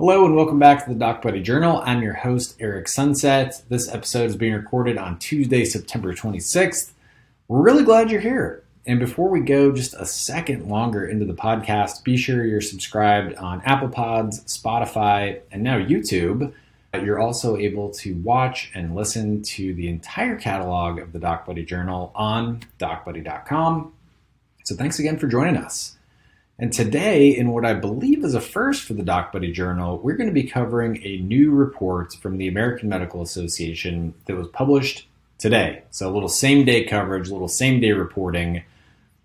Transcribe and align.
Hello 0.00 0.24
and 0.24 0.34
welcome 0.34 0.58
back 0.58 0.82
to 0.82 0.88
the 0.88 0.98
Doc 0.98 1.20
Buddy 1.20 1.42
Journal. 1.42 1.82
I'm 1.84 2.00
your 2.00 2.14
host, 2.14 2.56
Eric 2.58 2.88
Sunset. 2.88 3.62
This 3.68 3.86
episode 3.86 4.30
is 4.30 4.34
being 4.34 4.54
recorded 4.54 4.96
on 4.96 5.18
Tuesday, 5.18 5.62
September 5.66 6.14
26th. 6.14 6.92
We're 7.48 7.60
really 7.60 7.84
glad 7.84 8.10
you're 8.10 8.22
here. 8.22 8.64
And 8.86 8.98
before 8.98 9.28
we 9.28 9.40
go 9.40 9.72
just 9.72 9.92
a 9.92 10.06
second 10.06 10.70
longer 10.70 11.06
into 11.06 11.26
the 11.26 11.34
podcast, 11.34 12.02
be 12.02 12.16
sure 12.16 12.46
you're 12.46 12.62
subscribed 12.62 13.34
on 13.34 13.60
Apple 13.66 13.90
Pods, 13.90 14.40
Spotify, 14.44 15.40
and 15.52 15.62
now 15.62 15.76
YouTube. 15.76 16.54
You're 16.94 17.20
also 17.20 17.58
able 17.58 17.90
to 17.96 18.14
watch 18.22 18.70
and 18.74 18.94
listen 18.94 19.42
to 19.42 19.74
the 19.74 19.90
entire 19.90 20.36
catalog 20.36 20.98
of 20.98 21.12
the 21.12 21.18
Doc 21.18 21.44
Buddy 21.44 21.66
Journal 21.66 22.10
on 22.14 22.60
docbuddy.com. 22.78 23.92
So 24.64 24.76
thanks 24.76 24.98
again 24.98 25.18
for 25.18 25.26
joining 25.26 25.58
us. 25.58 25.98
And 26.60 26.70
today, 26.70 27.34
in 27.34 27.52
what 27.52 27.64
I 27.64 27.72
believe 27.72 28.22
is 28.22 28.34
a 28.34 28.40
first 28.40 28.82
for 28.82 28.92
the 28.92 29.02
Doc 29.02 29.32
Buddy 29.32 29.50
Journal, 29.50 29.96
we're 29.96 30.18
going 30.18 30.28
to 30.28 30.34
be 30.34 30.42
covering 30.42 31.02
a 31.02 31.16
new 31.16 31.52
report 31.52 32.12
from 32.12 32.36
the 32.36 32.48
American 32.48 32.90
Medical 32.90 33.22
Association 33.22 34.12
that 34.26 34.36
was 34.36 34.46
published 34.48 35.08
today. 35.38 35.84
So 35.90 36.06
a 36.06 36.12
little 36.12 36.28
same 36.28 36.66
day 36.66 36.84
coverage, 36.84 37.30
a 37.30 37.32
little 37.32 37.48
same 37.48 37.80
day 37.80 37.92
reporting. 37.92 38.62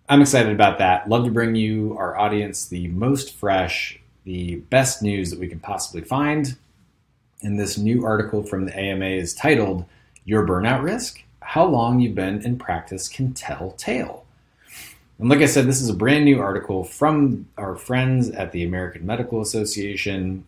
I'm 0.07 0.21
excited 0.21 0.53
about 0.53 0.77
that. 0.77 1.09
Love 1.09 1.25
to 1.25 1.29
bring 1.29 1.55
you, 1.55 1.97
our 1.97 2.17
audience, 2.17 2.69
the 2.69 2.87
most 2.87 3.35
fresh, 3.35 3.99
the 4.23 4.55
best 4.69 5.01
news 5.01 5.29
that 5.29 5.39
we 5.39 5.49
can 5.49 5.59
possibly 5.59 6.03
find. 6.03 6.55
And 7.41 7.59
this 7.59 7.77
new 7.77 8.05
article 8.05 8.43
from 8.43 8.63
the 8.63 8.79
AMA 8.79 9.07
is 9.07 9.33
titled 9.33 9.83
Your 10.23 10.47
Burnout 10.47 10.83
Risk 10.83 11.21
How 11.41 11.65
Long 11.65 11.99
You've 11.99 12.15
Been 12.15 12.41
in 12.43 12.57
Practice 12.57 13.09
Can 13.09 13.33
Tell 13.33 13.71
Tale. 13.71 14.24
And 15.19 15.29
like 15.29 15.39
I 15.39 15.45
said, 15.45 15.65
this 15.65 15.81
is 15.81 15.89
a 15.89 15.93
brand 15.93 16.25
new 16.25 16.41
article 16.41 16.83
from 16.83 17.47
our 17.57 17.75
friends 17.75 18.29
at 18.31 18.51
the 18.51 18.63
American 18.63 19.05
Medical 19.05 19.41
Association. 19.41 20.45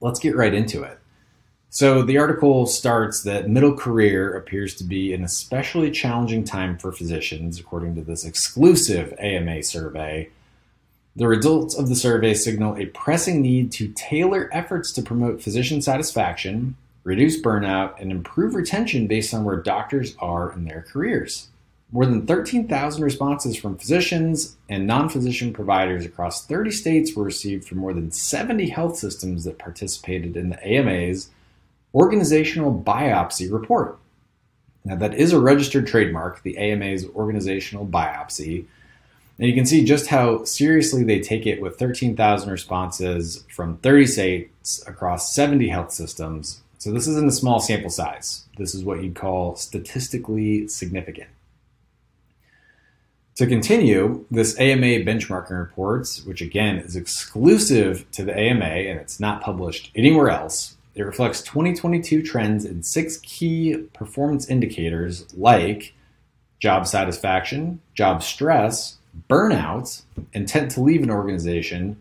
Let's 0.00 0.18
get 0.18 0.36
right 0.36 0.52
into 0.52 0.82
it. 0.82 0.98
So, 1.70 2.02
the 2.02 2.18
article 2.18 2.66
starts 2.66 3.24
that 3.24 3.48
middle 3.48 3.74
career 3.74 4.36
appears 4.36 4.76
to 4.76 4.84
be 4.84 5.12
an 5.12 5.24
especially 5.24 5.90
challenging 5.90 6.44
time 6.44 6.78
for 6.78 6.92
physicians, 6.92 7.58
according 7.58 7.96
to 7.96 8.02
this 8.02 8.24
exclusive 8.24 9.12
AMA 9.18 9.62
survey. 9.64 10.30
The 11.16 11.26
results 11.26 11.76
of 11.76 11.88
the 11.88 11.96
survey 11.96 12.34
signal 12.34 12.76
a 12.76 12.86
pressing 12.86 13.42
need 13.42 13.72
to 13.72 13.92
tailor 13.96 14.48
efforts 14.52 14.92
to 14.92 15.02
promote 15.02 15.42
physician 15.42 15.82
satisfaction, 15.82 16.76
reduce 17.02 17.40
burnout, 17.40 18.00
and 18.00 18.12
improve 18.12 18.54
retention 18.54 19.08
based 19.08 19.34
on 19.34 19.42
where 19.42 19.56
doctors 19.56 20.14
are 20.20 20.52
in 20.52 20.64
their 20.64 20.82
careers. 20.82 21.48
More 21.94 22.06
than 22.06 22.26
13,000 22.26 23.04
responses 23.04 23.56
from 23.56 23.78
physicians 23.78 24.56
and 24.68 24.84
non 24.84 25.08
physician 25.08 25.52
providers 25.52 26.04
across 26.04 26.44
30 26.44 26.72
states 26.72 27.14
were 27.14 27.22
received 27.22 27.68
from 27.68 27.78
more 27.78 27.94
than 27.94 28.10
70 28.10 28.68
health 28.68 28.98
systems 28.98 29.44
that 29.44 29.60
participated 29.60 30.36
in 30.36 30.48
the 30.48 30.60
AMA's 30.66 31.30
organizational 31.94 32.76
biopsy 32.76 33.50
report. 33.50 33.96
Now, 34.84 34.96
that 34.96 35.14
is 35.14 35.32
a 35.32 35.38
registered 35.38 35.86
trademark, 35.86 36.42
the 36.42 36.58
AMA's 36.58 37.06
organizational 37.10 37.86
biopsy. 37.86 38.64
And 39.38 39.48
you 39.48 39.54
can 39.54 39.64
see 39.64 39.84
just 39.84 40.08
how 40.08 40.42
seriously 40.42 41.04
they 41.04 41.20
take 41.20 41.46
it 41.46 41.62
with 41.62 41.78
13,000 41.78 42.50
responses 42.50 43.44
from 43.54 43.76
30 43.76 44.06
states 44.06 44.84
across 44.88 45.32
70 45.32 45.68
health 45.68 45.92
systems. 45.92 46.60
So, 46.78 46.90
this 46.90 47.06
isn't 47.06 47.28
a 47.28 47.32
small 47.32 47.60
sample 47.60 47.88
size. 47.88 48.46
This 48.58 48.74
is 48.74 48.82
what 48.82 49.00
you'd 49.00 49.14
call 49.14 49.54
statistically 49.54 50.66
significant. 50.66 51.28
To 53.36 53.48
continue, 53.48 54.24
this 54.30 54.56
AMA 54.60 55.00
benchmarking 55.04 55.58
reports, 55.58 56.24
which 56.24 56.40
again 56.40 56.76
is 56.78 56.94
exclusive 56.94 58.08
to 58.12 58.24
the 58.24 58.36
AMA 58.36 58.64
and 58.64 59.00
it's 59.00 59.18
not 59.18 59.42
published 59.42 59.90
anywhere 59.96 60.28
else, 60.28 60.76
it 60.94 61.02
reflects 61.02 61.42
2022 61.42 62.22
trends 62.22 62.64
in 62.64 62.84
six 62.84 63.16
key 63.16 63.76
performance 63.92 64.48
indicators 64.48 65.26
like 65.36 65.94
job 66.60 66.86
satisfaction, 66.86 67.80
job 67.94 68.22
stress, 68.22 68.98
burnout, 69.28 70.02
intent 70.32 70.70
to 70.70 70.80
leave 70.80 71.02
an 71.02 71.10
organization, 71.10 71.96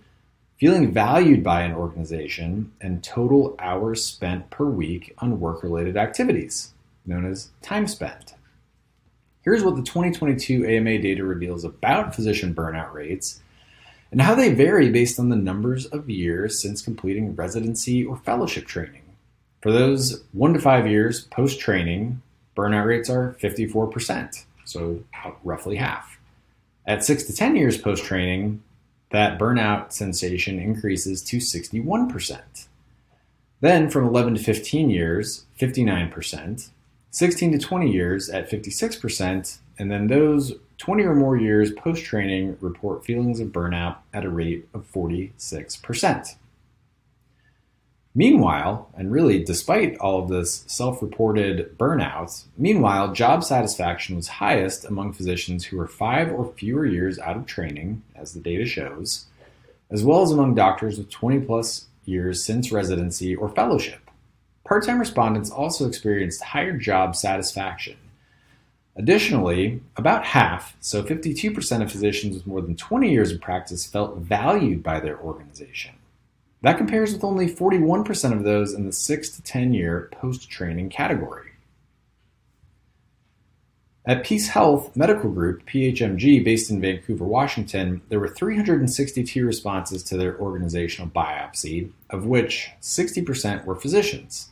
feeling 0.60 0.92
valued 0.92 1.44
by 1.44 1.64
an 1.64 1.74
organization, 1.74 2.72
and 2.80 3.04
total 3.04 3.56
hours 3.58 4.06
spent 4.06 4.52
per 4.52 4.66
week 4.66 5.16
on 5.18 5.40
work 5.40 5.64
related 5.64 5.98
activities, 5.98 6.74
known 7.08 7.26
as 7.26 7.50
time 7.64 7.88
spent. 7.88 8.36
Here's 9.44 9.64
what 9.64 9.76
the 9.76 9.82
2022 9.82 10.66
AMA 10.66 11.00
data 11.00 11.24
reveals 11.24 11.66
about 11.66 12.16
physician 12.16 12.56
burnout 12.56 12.94
rates 12.94 13.42
and 14.12 14.22
how 14.22 14.36
they 14.36 14.54
vary 14.54 14.90
based 14.90 15.20
on 15.20 15.30
the 15.30 15.36
numbers 15.36 15.86
of 15.88 16.10
years 16.10 16.62
since 16.62 16.82
completing 16.82 17.36
residency 17.36 18.06
or 18.06 18.16
fellowship 18.18 18.68
training. 18.68 19.02
For 19.62 19.72
those 19.72 20.24
one 20.32 20.54
to 20.54 20.60
five 20.60 20.88
years 20.88 21.26
post 21.26 21.60
training, 21.60 22.22
burnout 22.56 22.86
rates 22.86 23.10
are 23.10 23.36
54%, 23.42 24.46
so 24.66 25.04
roughly 25.44 25.76
half. 25.76 26.20
At 26.86 27.04
six 27.04 27.24
to 27.24 27.34
10 27.34 27.56
years 27.56 27.78
post 27.78 28.04
training, 28.04 28.62
that 29.12 29.40
burnout 29.40 29.92
sensation 29.92 30.60
increases 30.60 31.22
to 31.24 31.38
61%. 31.38 32.68
Then 33.62 33.90
from 33.90 34.06
11 34.06 34.36
to 34.36 34.44
15 34.44 34.90
years, 34.90 35.46
59%, 35.60 36.70
16 37.14 37.52
to 37.52 37.60
20 37.60 37.92
years 37.92 38.28
at 38.28 38.50
56%, 38.50 39.60
and 39.78 39.92
then 39.92 40.08
those 40.08 40.54
20 40.80 41.04
or 41.04 41.14
more 41.14 41.38
years 41.38 41.72
post 41.72 42.04
training 42.04 42.58
report 42.60 43.06
feelings 43.06 43.40
of 43.40 43.50
burnout 43.50 43.98
at 44.12 44.26
a 44.26 44.30
rate 44.32 44.68
of 44.74 44.92
46%. 44.92 46.36
Meanwhile, 48.16 48.90
and 48.96 49.12
really 49.12 49.44
despite 49.44 49.96
all 49.98 50.24
of 50.24 50.30
this 50.30 50.64
self 50.66 51.04
reported 51.04 51.78
burnout, 51.78 52.46
meanwhile, 52.58 53.14
job 53.14 53.44
satisfaction 53.44 54.16
was 54.16 54.28
highest 54.28 54.84
among 54.84 55.14
physicians 55.14 55.66
who 55.66 55.78
were 55.78 55.88
five 55.88 56.32
or 56.32 56.52
fewer 56.54 56.86
years 56.88 57.20
out 57.20 57.38
of 57.38 57.46
training, 57.46 58.02
as 58.16 58.34
the 58.34 58.40
data 58.40 58.66
shows, 58.66 59.28
as 59.92 60.04
well 60.04 60.24
as 60.24 60.32
among 60.32 60.56
doctors 60.56 60.98
with 60.98 61.12
20 61.12 61.42
plus 61.42 61.86
years 62.06 62.44
since 62.44 62.72
residency 62.72 63.36
or 63.36 63.50
fellowship. 63.50 64.03
Part 64.74 64.86
time 64.88 64.98
respondents 64.98 65.52
also 65.52 65.88
experienced 65.88 66.44
higher 66.44 66.76
job 66.76 67.16
satisfaction. 67.16 67.96
Additionally, 68.96 69.84
about 69.98 70.26
half, 70.26 70.76
so 70.80 71.04
52% 71.04 71.84
of 71.84 71.92
physicians 71.92 72.34
with 72.34 72.48
more 72.48 72.60
than 72.60 72.76
20 72.76 73.12
years 73.12 73.32
of 73.32 73.40
practice 73.40 73.86
felt 73.86 74.18
valued 74.18 74.82
by 74.82 75.00
their 75.00 75.20
organization. 75.20 75.94
That 76.64 76.80
compares 76.80 77.14
with 77.14 77.24
only 77.24 77.48
41% 77.48 78.34
of 78.34 78.44
those 78.44 78.74
in 78.74 78.88
the 78.88 78.92
6 78.92 79.30
to 79.30 79.44
10 79.44 79.76
year 79.76 80.10
post 80.12 80.50
training 80.50 80.90
category. 80.90 81.52
At 84.08 84.26
PeaceHealth 84.26 84.96
Medical 84.96 85.30
Group, 85.30 85.68
PHMG, 85.68 86.44
based 86.44 86.72
in 86.72 86.82
Vancouver, 86.82 87.26
Washington, 87.26 88.02
there 88.10 88.20
were 88.20 88.28
362 88.28 89.46
responses 89.46 90.02
to 90.06 90.18
their 90.18 90.36
organizational 90.40 91.12
biopsy, 91.12 91.92
of 92.10 92.26
which 92.26 92.72
60% 92.82 93.66
were 93.66 93.76
physicians. 93.76 94.50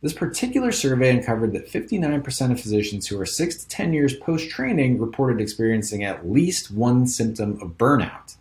This 0.00 0.12
particular 0.12 0.70
survey 0.70 1.10
uncovered 1.10 1.52
that 1.54 1.70
59% 1.70 2.52
of 2.52 2.60
physicians 2.60 3.08
who 3.08 3.20
are 3.20 3.26
6 3.26 3.56
to 3.56 3.68
10 3.68 3.92
years 3.92 4.14
post 4.14 4.48
training 4.48 5.00
reported 5.00 5.40
experiencing 5.40 6.04
at 6.04 6.30
least 6.30 6.70
one 6.70 7.06
symptom 7.08 7.60
of 7.60 7.76
burnout. 7.76 8.36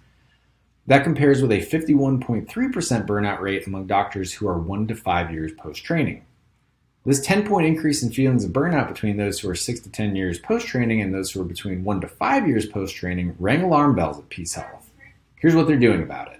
That 0.85 1.03
compares 1.03 1.41
with 1.41 1.51
a 1.51 1.65
51.3% 1.65 2.47
burnout 3.07 3.41
rate 3.41 3.65
among 3.65 3.87
doctors 3.87 4.33
who 4.33 4.47
are 4.47 4.59
1 4.59 4.87
to 4.87 4.95
5 4.95 5.31
years 5.31 5.51
post 5.57 5.83
training. 5.83 6.23
This 7.05 7.21
10 7.21 7.47
point 7.47 7.65
increase 7.65 8.03
in 8.03 8.11
feelings 8.11 8.43
of 8.45 8.51
burnout 8.51 8.87
between 8.87 9.17
those 9.17 9.39
who 9.39 9.49
are 9.49 9.55
6 9.55 9.79
to 9.79 9.89
10 9.89 10.15
years 10.15 10.37
post 10.37 10.67
training 10.67 11.01
and 11.01 11.11
those 11.11 11.31
who 11.31 11.41
are 11.41 11.45
between 11.45 11.83
1 11.83 12.01
to 12.01 12.07
5 12.07 12.47
years 12.47 12.67
post 12.67 12.95
training 12.95 13.35
rang 13.39 13.63
alarm 13.63 13.95
bells 13.95 14.19
at 14.19 14.29
PeaceHealth. 14.29 14.83
Here's 15.37 15.55
what 15.55 15.65
they're 15.65 15.77
doing 15.77 16.03
about 16.03 16.33
it. 16.33 16.39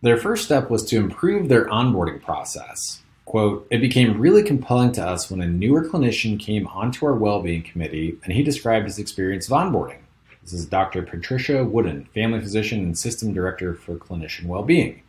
Their 0.00 0.16
first 0.16 0.44
step 0.44 0.70
was 0.70 0.84
to 0.86 0.96
improve 0.96 1.48
their 1.48 1.66
onboarding 1.66 2.20
process. 2.20 3.01
Quote, 3.24 3.66
it 3.70 3.80
became 3.80 4.20
really 4.20 4.42
compelling 4.42 4.92
to 4.92 5.06
us 5.06 5.30
when 5.30 5.40
a 5.40 5.46
newer 5.46 5.88
clinician 5.88 6.38
came 6.38 6.66
onto 6.66 7.06
our 7.06 7.14
well-being 7.14 7.62
committee 7.62 8.18
and 8.24 8.32
he 8.32 8.42
described 8.42 8.86
his 8.86 8.98
experience 8.98 9.46
of 9.46 9.52
onboarding. 9.52 10.00
This 10.42 10.52
is 10.52 10.66
Dr. 10.66 11.02
Patricia 11.02 11.64
Wooden, 11.64 12.06
family 12.06 12.40
physician 12.40 12.80
and 12.80 12.98
system 12.98 13.32
director 13.32 13.74
for 13.74 13.94
clinician 13.94 14.46
well-being. 14.46 15.02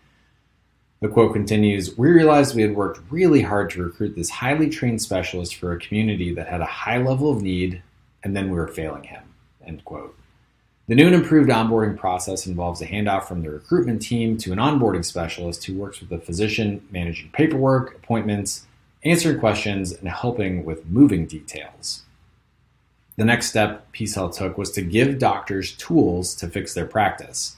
The 1.02 1.10
quote 1.10 1.34
continues, 1.34 1.98
we 1.98 2.10
realized 2.10 2.56
we 2.56 2.62
had 2.62 2.76
worked 2.76 3.02
really 3.10 3.42
hard 3.42 3.72
to 3.72 3.84
recruit 3.84 4.16
this 4.16 4.30
highly 4.30 4.70
trained 4.70 5.02
specialist 5.02 5.56
for 5.56 5.74
a 5.74 5.80
community 5.80 6.34
that 6.34 6.48
had 6.48 6.62
a 6.62 6.66
high 6.66 6.98
level 6.98 7.30
of 7.30 7.42
need, 7.42 7.82
and 8.24 8.34
then 8.34 8.50
we 8.50 8.56
were 8.56 8.70
failing 8.70 9.04
him. 9.04 9.24
End 9.66 9.84
quote. 9.84 10.16
The 10.86 10.96
new 10.96 11.06
and 11.06 11.16
improved 11.16 11.50
onboarding 11.50 11.98
process 11.98 12.46
involves 12.46 12.82
a 12.82 12.86
handoff 12.86 13.24
from 13.24 13.42
the 13.42 13.50
recruitment 13.50 14.02
team 14.02 14.38
to 14.40 14.52
an 14.52 14.58
onboarding 14.58 15.06
specialist 15.06 15.64
who 15.64 15.78
works 15.78 16.02
with 16.02 16.10
the 16.10 16.18
physician 16.18 16.86
managing 16.92 17.30
paperwork, 17.32 17.96
appointments, 17.96 18.66
answering 19.06 19.40
questions, 19.40 19.94
and 19.94 20.10
helping 20.10 20.66
with 20.66 20.86
moving 20.88 21.26
details. 21.26 22.04
The 23.16 23.24
next 23.24 23.46
step 23.46 23.88
Health 23.96 24.38
took 24.38 24.58
was 24.58 24.72
to 24.72 24.82
give 24.82 25.20
doctors 25.20 25.72
tools 25.72 26.36
to 26.36 26.50
fix 26.50 26.74
their 26.74 26.86
practice. 26.86 27.56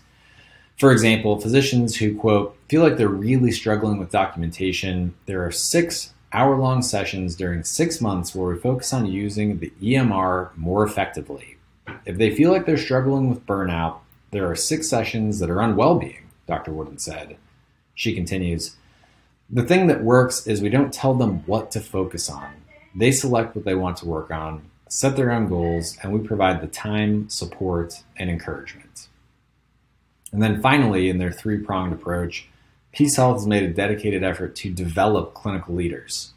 For 0.77 0.91
example, 0.91 1.41
physicians 1.41 1.95
who, 1.95 2.15
quote, 2.15 2.55
feel 2.69 2.83
like 2.83 2.97
they're 2.97 3.07
really 3.07 3.51
struggling 3.51 3.97
with 3.97 4.11
documentation, 4.11 5.15
there 5.25 5.43
are 5.43 5.51
six 5.51 6.13
hour 6.31 6.57
long 6.57 6.83
sessions 6.83 7.35
during 7.35 7.63
six 7.63 7.99
months 7.99 8.35
where 8.35 8.53
we 8.53 8.59
focus 8.59 8.93
on 8.93 9.07
using 9.07 9.57
the 9.57 9.73
EMR 9.81 10.55
more 10.55 10.83
effectively. 10.83 11.55
If 12.05 12.17
they 12.17 12.35
feel 12.35 12.51
like 12.51 12.65
they're 12.65 12.77
struggling 12.77 13.29
with 13.29 13.45
burnout, 13.45 13.97
there 14.31 14.49
are 14.49 14.55
six 14.55 14.87
sessions 14.89 15.39
that 15.39 15.49
are 15.49 15.61
on 15.61 15.75
well 15.75 15.97
being, 15.97 16.29
Dr. 16.47 16.71
Wooden 16.71 16.99
said. 16.99 17.37
She 17.95 18.13
continues 18.13 18.75
The 19.49 19.63
thing 19.63 19.87
that 19.87 20.03
works 20.03 20.45
is 20.45 20.61
we 20.61 20.69
don't 20.69 20.93
tell 20.93 21.13
them 21.13 21.43
what 21.45 21.71
to 21.71 21.79
focus 21.79 22.29
on. 22.29 22.51
They 22.93 23.11
select 23.11 23.55
what 23.55 23.65
they 23.65 23.75
want 23.75 23.97
to 23.97 24.05
work 24.05 24.31
on, 24.31 24.69
set 24.87 25.15
their 25.15 25.31
own 25.31 25.47
goals, 25.47 25.97
and 26.01 26.13
we 26.13 26.25
provide 26.25 26.61
the 26.61 26.67
time, 26.67 27.29
support, 27.29 28.03
and 28.17 28.29
encouragement. 28.29 29.07
And 30.31 30.41
then 30.41 30.61
finally, 30.61 31.09
in 31.09 31.17
their 31.17 31.31
three 31.31 31.57
pronged 31.57 31.93
approach, 31.93 32.47
PeaceHealth 32.93 33.35
has 33.35 33.47
made 33.47 33.63
a 33.63 33.73
dedicated 33.73 34.23
effort 34.23 34.55
to 34.57 34.69
develop 34.71 35.33
clinical 35.33 35.75
leaders. 35.75 36.33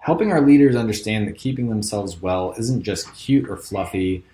Helping 0.00 0.30
our 0.30 0.40
leaders 0.40 0.76
understand 0.76 1.26
that 1.26 1.36
keeping 1.36 1.68
themselves 1.68 2.22
well 2.22 2.54
isn't 2.58 2.82
just 2.82 3.12
cute 3.14 3.48
or 3.48 3.56
fluffy, 3.56 4.24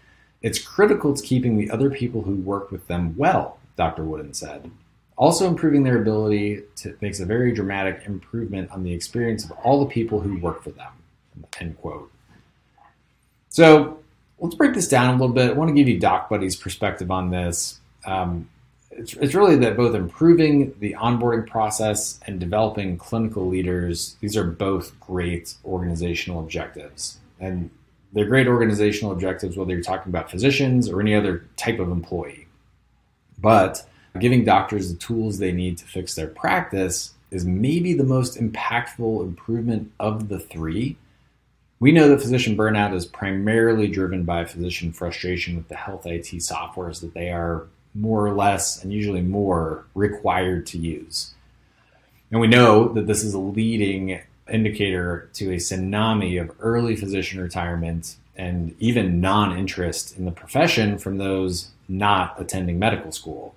it's 0.42 0.58
critical 0.58 1.14
to 1.14 1.22
keeping 1.22 1.56
the 1.56 1.70
other 1.70 1.90
people 1.90 2.22
who 2.22 2.34
work 2.36 2.70
with 2.70 2.86
them 2.88 3.14
well, 3.16 3.58
Dr. 3.76 4.04
Wooden 4.04 4.34
said. 4.34 4.70
Also, 5.16 5.46
improving 5.46 5.84
their 5.84 6.00
ability 6.00 6.62
to, 6.76 6.96
makes 7.00 7.20
a 7.20 7.26
very 7.26 7.52
dramatic 7.52 8.02
improvement 8.06 8.70
on 8.70 8.82
the 8.82 8.92
experience 8.92 9.44
of 9.44 9.52
all 9.52 9.84
the 9.84 9.90
people 9.90 10.20
who 10.20 10.38
work 10.38 10.62
for 10.62 10.70
them. 10.70 10.92
End 11.60 11.78
quote. 11.80 12.10
So, 13.48 14.00
let's 14.40 14.56
break 14.56 14.74
this 14.74 14.88
down 14.88 15.08
a 15.08 15.12
little 15.12 15.34
bit. 15.34 15.50
I 15.50 15.52
want 15.52 15.68
to 15.68 15.74
give 15.74 15.88
you 15.88 16.00
Doc 16.00 16.28
Buddy's 16.28 16.56
perspective 16.56 17.10
on 17.10 17.30
this. 17.30 17.78
Um, 18.04 18.48
it's, 18.90 19.14
it's 19.14 19.34
really 19.34 19.56
that 19.56 19.76
both 19.76 19.94
improving 19.94 20.74
the 20.80 20.94
onboarding 20.94 21.46
process 21.46 22.18
and 22.26 22.40
developing 22.40 22.98
clinical 22.98 23.46
leaders, 23.46 24.16
these 24.20 24.36
are 24.36 24.44
both 24.44 24.98
great 24.98 25.54
organizational 25.64 26.40
objectives. 26.40 27.18
And 27.38 27.70
they're 28.12 28.26
great 28.26 28.46
organizational 28.46 29.12
objectives, 29.12 29.56
whether 29.56 29.72
you're 29.72 29.82
talking 29.82 30.10
about 30.10 30.30
physicians 30.30 30.88
or 30.88 31.00
any 31.00 31.14
other 31.14 31.46
type 31.56 31.78
of 31.78 31.90
employee. 31.90 32.46
But 33.38 33.86
giving 34.18 34.44
doctors 34.44 34.92
the 34.92 34.98
tools 34.98 35.38
they 35.38 35.52
need 35.52 35.78
to 35.78 35.84
fix 35.84 36.14
their 36.14 36.28
practice 36.28 37.12
is 37.30 37.46
maybe 37.46 37.94
the 37.94 38.04
most 38.04 38.38
impactful 38.38 39.22
improvement 39.22 39.90
of 39.98 40.28
the 40.28 40.38
three. 40.38 40.96
We 41.80 41.90
know 41.90 42.08
that 42.08 42.20
physician 42.20 42.56
burnout 42.56 42.94
is 42.94 43.06
primarily 43.06 43.88
driven 43.88 44.24
by 44.24 44.44
physician 44.44 44.92
frustration 44.92 45.56
with 45.56 45.68
the 45.68 45.76
health 45.76 46.06
IT 46.06 46.26
softwares 46.26 47.00
that 47.00 47.14
they 47.14 47.30
are 47.30 47.66
more 47.94 48.26
or 48.26 48.34
less, 48.34 48.82
and 48.82 48.92
usually 48.92 49.22
more, 49.22 49.84
required 49.94 50.66
to 50.66 50.78
use. 50.78 51.34
And 52.30 52.40
we 52.40 52.46
know 52.46 52.88
that 52.92 53.06
this 53.06 53.24
is 53.24 53.34
a 53.34 53.38
leading 53.38 54.20
indicator 54.50 55.30
to 55.34 55.52
a 55.52 55.56
tsunami 55.56 56.40
of 56.40 56.54
early 56.60 56.96
physician 56.96 57.40
retirement 57.40 58.16
and 58.36 58.74
even 58.78 59.20
non 59.20 59.56
interest 59.56 60.16
in 60.16 60.24
the 60.24 60.30
profession 60.30 60.98
from 60.98 61.18
those 61.18 61.70
not 61.88 62.40
attending 62.40 62.78
medical 62.78 63.12
school. 63.12 63.54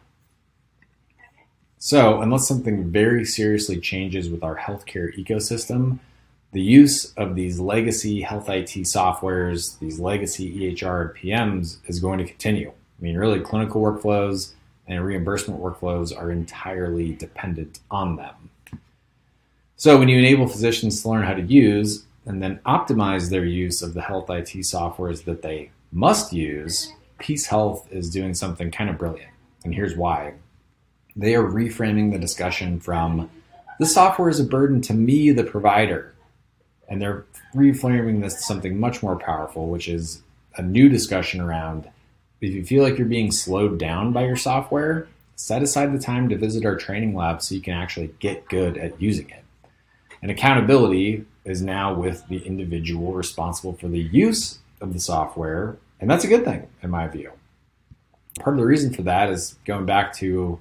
So, 1.78 2.22
unless 2.22 2.48
something 2.48 2.90
very 2.92 3.26
seriously 3.26 3.80
changes 3.80 4.30
with 4.30 4.44
our 4.44 4.58
healthcare 4.58 5.16
ecosystem, 5.18 6.00
the 6.52 6.62
use 6.62 7.14
of 7.14 7.36
these 7.36 7.60
legacy 7.60 8.22
health 8.22 8.50
IT 8.50 8.70
softwares, 8.86 9.78
these 9.80 10.00
legacy 10.00 10.58
EHR 10.58 11.02
and 11.02 11.16
PMs 11.16 11.78
is 11.86 12.00
going 12.00 12.18
to 12.18 12.26
continue. 12.26 12.70
I 12.70 13.04
mean, 13.04 13.18
really, 13.18 13.40
clinical 13.42 13.82
workflows 13.82 14.54
and 14.88 15.04
reimbursement 15.04 15.60
workflows 15.60 16.18
are 16.18 16.32
entirely 16.32 17.14
dependent 17.14 17.80
on 17.92 18.16
them. 18.16 18.50
So, 19.78 20.00
when 20.00 20.08
you 20.08 20.18
enable 20.18 20.48
physicians 20.48 21.02
to 21.02 21.10
learn 21.10 21.24
how 21.24 21.34
to 21.34 21.42
use 21.42 22.06
and 22.26 22.42
then 22.42 22.60
optimize 22.66 23.30
their 23.30 23.46
use 23.46 23.82
of 23.82 23.94
the 23.94 24.02
health 24.02 24.30
IT 24.30 24.48
softwares 24.60 25.26
that 25.26 25.42
they 25.42 25.72
must 25.92 26.34
use, 26.34 26.94
PeaceHealth 27.20 27.92
is 27.92 28.10
doing 28.10 28.34
something 28.34 28.72
kind 28.72 28.90
of 28.90 28.98
brilliant. 28.98 29.32
And 29.64 29.74
here's 29.74 29.96
why. 29.96 30.34
They 31.16 31.36
are 31.36 31.44
reframing 31.44 32.12
the 32.12 32.20
discussion 32.20 32.80
from 32.80 33.30
the 33.80 33.86
software 33.86 34.30
is 34.30 34.40
a 34.40 34.46
burden 34.46 34.82
to 34.82 34.94
me, 34.94 35.32
the 35.32 35.44
provider. 35.44 36.14
And 36.88 37.02
they're 37.02 37.26
reframing 37.54 38.22
this 38.22 38.36
to 38.36 38.42
something 38.42 38.80
much 38.80 39.04
more 39.04 39.18
powerful, 39.18 39.68
which 39.68 39.88
is 39.88 40.22
a 40.56 40.62
new 40.62 40.88
discussion 40.88 41.42
around 41.42 41.90
if 42.42 42.54
you 42.54 42.66
feel 42.66 42.84
like 42.84 42.98
you're 42.98 43.08
being 43.08 43.32
slowed 43.32 43.80
down 43.80 44.12
by 44.12 44.26
your 44.26 44.36
software, 44.36 45.08
set 45.36 45.64
aside 45.64 45.94
the 45.94 46.00
time 46.00 46.30
to 46.30 46.38
visit 46.38 46.66
our 46.66 46.76
training 46.76 47.16
lab 47.16 47.42
so 47.42 47.56
you 47.56 47.62
can 47.62 47.74
actually 47.74 48.14
get 48.20 48.48
good 48.50 48.78
at 48.78 49.02
using 49.02 49.30
it. 49.30 49.45
And 50.26 50.32
accountability 50.32 51.24
is 51.44 51.62
now 51.62 51.94
with 51.94 52.28
the 52.30 52.40
individual 52.40 53.14
responsible 53.14 53.74
for 53.74 53.88
the 53.88 54.00
use 54.00 54.58
of 54.82 54.92
the 54.92 55.00
software, 55.00 55.78
and 56.00 56.10
that's 56.10 56.24
a 56.24 56.28
good 56.28 56.44
thing 56.44 56.68
in 56.82 56.90
my 56.90 57.08
view. 57.08 57.32
Part 58.40 58.56
of 58.56 58.60
the 58.60 58.66
reason 58.66 58.92
for 58.92 59.04
that 59.04 59.30
is 59.30 59.56
going 59.66 59.86
back 59.86 60.14
to 60.14 60.60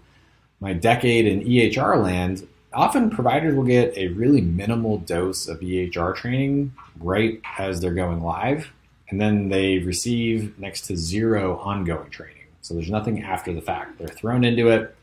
my 0.61 0.75
decade 0.75 1.27
in 1.27 1.41
EHR 1.41 2.03
land, 2.03 2.47
often 2.75 3.09
providers 3.09 3.55
will 3.55 3.65
get 3.65 3.97
a 3.97 4.09
really 4.09 4.43
minimal 4.43 4.99
dose 4.99 5.49
of 5.49 5.61
EHR 5.61 6.15
training 6.15 6.75
right 7.01 7.41
as 7.59 7.81
they're 7.81 7.95
going 7.95 8.23
live 8.23 8.71
and 9.09 9.19
then 9.19 9.49
they 9.49 9.79
receive 9.79 10.59
next 10.59 10.83
to 10.89 10.97
zero 10.99 11.57
ongoing 11.61 12.11
training. 12.11 12.45
So 12.61 12.75
there's 12.75 12.91
nothing 12.91 13.23
after 13.23 13.51
the 13.55 13.63
fact. 13.63 13.97
They're 13.97 14.09
thrown 14.09 14.45
into 14.45 14.69
it 14.69 14.95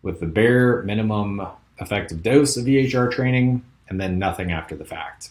with 0.00 0.20
the 0.20 0.26
bare 0.26 0.80
minimum 0.84 1.46
effective 1.78 2.22
dose 2.22 2.56
of 2.56 2.64
EHR 2.64 3.12
training 3.12 3.62
and 3.88 4.00
then 4.00 4.18
nothing 4.18 4.52
after 4.52 4.76
the 4.76 4.84
fact. 4.84 5.30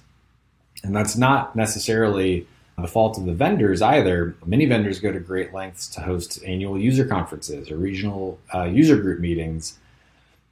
And 0.84 0.96
that's 0.96 1.16
not 1.16 1.56
necessarily 1.56 2.48
the 2.78 2.88
fault 2.88 3.18
of 3.18 3.25
the 3.25 3.34
vendors 3.34 3.81
either. 3.81 4.36
Many 4.46 4.66
vendors 4.66 5.00
go 5.00 5.12
to 5.12 5.19
great 5.19 5.54
lengths 5.54 5.88
to 5.90 6.02
host 6.02 6.44
annual 6.46 6.78
user 6.78 7.06
conferences 7.06 7.72
or 7.72 7.78
regional 7.78 8.40
uh, 8.54 8.63
user 8.63 8.98
group 8.98 9.19
meetings 9.19 9.80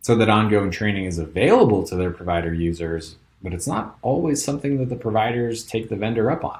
so 0.01 0.15
that 0.15 0.29
ongoing 0.29 0.71
training 0.71 1.05
is 1.05 1.17
available 1.17 1.85
to 1.85 1.95
their 1.95 2.11
provider 2.11 2.53
users, 2.53 3.15
but 3.41 3.53
it's 3.53 3.67
not 3.67 3.97
always 4.01 4.43
something 4.43 4.77
that 4.77 4.89
the 4.89 4.95
providers 4.95 5.63
take 5.63 5.89
the 5.89 5.95
vendor 5.95 6.31
up 6.31 6.43
on. 6.43 6.59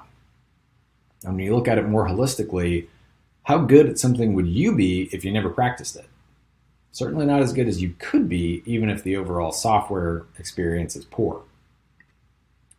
And 1.23 1.35
when 1.35 1.45
you 1.45 1.55
look 1.55 1.67
at 1.67 1.77
it 1.77 1.87
more 1.87 2.07
holistically, 2.07 2.87
how 3.43 3.59
good 3.59 3.87
at 3.87 3.99
something 3.99 4.33
would 4.33 4.47
you 4.47 4.75
be 4.75 5.09
if 5.11 5.25
you 5.25 5.31
never 5.31 5.49
practiced 5.49 5.95
it? 5.95 6.07
Certainly 6.93 7.25
not 7.25 7.41
as 7.41 7.53
good 7.53 7.67
as 7.67 7.81
you 7.81 7.95
could 7.97 8.29
be, 8.29 8.61
even 8.67 8.87
if 8.87 9.03
the 9.03 9.17
overall 9.17 9.51
software 9.51 10.25
experience 10.37 10.95
is 10.95 11.05
poor. 11.05 11.41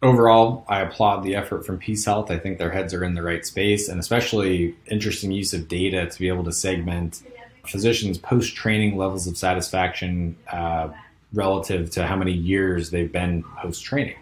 Overall, 0.03 0.65
I 0.69 0.83
applaud 0.83 1.25
the 1.25 1.35
effort 1.35 1.67
from 1.67 1.81
PeaceHealth. 1.81 2.31
I 2.31 2.39
think 2.39 2.59
their 2.59 2.71
heads 2.71 2.95
are 2.95 3.03
in 3.03 3.15
the 3.15 3.23
right 3.23 3.45
space, 3.45 3.89
and 3.89 3.99
especially 3.99 4.77
interesting 4.89 5.33
use 5.33 5.53
of 5.53 5.67
data 5.67 6.07
to 6.07 6.19
be 6.19 6.29
able 6.29 6.45
to 6.45 6.53
segment 6.53 7.23
physicians' 7.67 8.17
post 8.17 8.55
training 8.55 8.97
levels 8.97 9.27
of 9.27 9.37
satisfaction 9.37 10.37
uh, 10.49 10.91
relative 11.33 11.91
to 11.91 12.07
how 12.07 12.15
many 12.15 12.33
years 12.33 12.91
they've 12.91 13.11
been 13.11 13.43
post 13.61 13.83
training. 13.83 14.17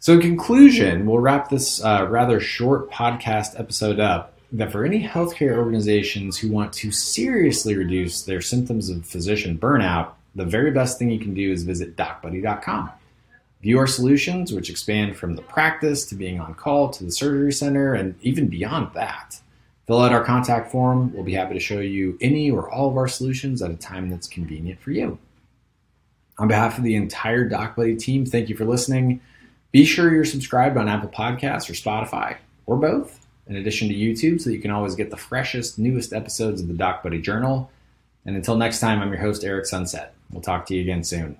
So, 0.00 0.12
in 0.12 0.20
conclusion, 0.20 1.06
we'll 1.06 1.20
wrap 1.20 1.48
this 1.48 1.82
uh, 1.82 2.06
rather 2.10 2.40
short 2.40 2.90
podcast 2.90 3.58
episode 3.58 4.00
up 4.00 4.35
that 4.52 4.72
for 4.72 4.84
any 4.84 5.02
healthcare 5.02 5.56
organizations 5.56 6.38
who 6.38 6.50
want 6.50 6.72
to 6.74 6.90
seriously 6.90 7.76
reduce 7.76 8.22
their 8.22 8.40
symptoms 8.40 8.90
of 8.90 9.06
physician 9.06 9.58
burnout, 9.58 10.12
the 10.34 10.44
very 10.44 10.70
best 10.70 10.98
thing 10.98 11.10
you 11.10 11.18
can 11.18 11.34
do 11.34 11.50
is 11.50 11.64
visit 11.64 11.96
docbuddy.com. 11.96 12.90
View 13.62 13.78
our 13.78 13.86
solutions, 13.86 14.52
which 14.52 14.70
expand 14.70 15.16
from 15.16 15.34
the 15.34 15.42
practice 15.42 16.04
to 16.06 16.14
being 16.14 16.38
on 16.38 16.54
call 16.54 16.90
to 16.90 17.04
the 17.04 17.10
surgery 17.10 17.52
center 17.52 17.94
and 17.94 18.14
even 18.22 18.46
beyond 18.46 18.92
that. 18.94 19.40
Fill 19.86 20.00
out 20.00 20.12
our 20.12 20.24
contact 20.24 20.70
form. 20.70 21.12
We'll 21.12 21.24
be 21.24 21.34
happy 21.34 21.54
to 21.54 21.60
show 21.60 21.80
you 21.80 22.18
any 22.20 22.50
or 22.50 22.70
all 22.70 22.90
of 22.90 22.96
our 22.96 23.08
solutions 23.08 23.62
at 23.62 23.70
a 23.70 23.76
time 23.76 24.10
that's 24.10 24.28
convenient 24.28 24.80
for 24.80 24.90
you. 24.90 25.18
On 26.38 26.48
behalf 26.48 26.76
of 26.76 26.84
the 26.84 26.96
entire 26.96 27.48
DocBuddy 27.48 27.98
team, 27.98 28.26
thank 28.26 28.48
you 28.48 28.56
for 28.56 28.66
listening. 28.66 29.20
Be 29.72 29.84
sure 29.84 30.12
you're 30.12 30.24
subscribed 30.24 30.76
on 30.76 30.88
Apple 30.88 31.08
Podcasts 31.08 31.70
or 31.70 31.72
Spotify, 31.72 32.36
or 32.66 32.76
both, 32.76 33.25
in 33.46 33.56
addition 33.56 33.88
to 33.88 33.94
YouTube, 33.94 34.40
so 34.40 34.50
you 34.50 34.58
can 34.58 34.70
always 34.70 34.94
get 34.94 35.10
the 35.10 35.16
freshest, 35.16 35.78
newest 35.78 36.12
episodes 36.12 36.60
of 36.60 36.68
the 36.68 36.74
Doc 36.74 37.02
Buddy 37.02 37.20
Journal. 37.20 37.70
And 38.24 38.36
until 38.36 38.56
next 38.56 38.80
time, 38.80 39.00
I'm 39.00 39.08
your 39.08 39.20
host, 39.20 39.44
Eric 39.44 39.66
Sunset. 39.66 40.14
We'll 40.30 40.42
talk 40.42 40.66
to 40.66 40.74
you 40.74 40.80
again 40.82 41.04
soon. 41.04 41.38